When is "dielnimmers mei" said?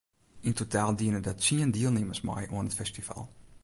1.75-2.43